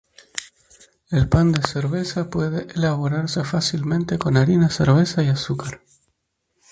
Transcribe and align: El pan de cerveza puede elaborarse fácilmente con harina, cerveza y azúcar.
El 1.11 1.29
pan 1.29 1.51
de 1.51 1.61
cerveza 1.61 2.31
puede 2.31 2.65
elaborarse 2.73 3.43
fácilmente 3.43 4.17
con 4.17 4.35
harina, 4.35 4.67
cerveza 4.71 5.21
y 5.21 5.27
azúcar. 5.27 5.83